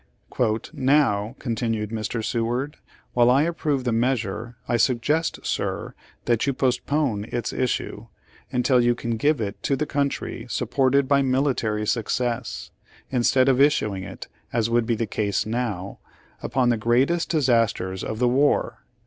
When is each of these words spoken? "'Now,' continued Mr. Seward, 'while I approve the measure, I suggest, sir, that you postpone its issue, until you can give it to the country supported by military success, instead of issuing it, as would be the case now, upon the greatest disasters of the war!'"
"'Now,' 0.73 1.35
continued 1.37 1.91
Mr. 1.91 2.25
Seward, 2.25 2.77
'while 3.13 3.29
I 3.29 3.43
approve 3.43 3.83
the 3.83 3.91
measure, 3.91 4.57
I 4.67 4.77
suggest, 4.77 5.45
sir, 5.45 5.93
that 6.25 6.47
you 6.47 6.53
postpone 6.53 7.25
its 7.25 7.53
issue, 7.53 8.07
until 8.51 8.81
you 8.81 8.95
can 8.95 9.11
give 9.15 9.39
it 9.39 9.61
to 9.61 9.75
the 9.75 9.85
country 9.85 10.47
supported 10.49 11.07
by 11.07 11.21
military 11.21 11.85
success, 11.85 12.71
instead 13.11 13.47
of 13.47 13.61
issuing 13.61 14.01
it, 14.03 14.27
as 14.51 14.71
would 14.71 14.87
be 14.87 14.95
the 14.95 15.05
case 15.05 15.45
now, 15.45 15.99
upon 16.41 16.69
the 16.69 16.77
greatest 16.77 17.29
disasters 17.29 18.03
of 18.03 18.17
the 18.17 18.27
war!'" 18.27 18.79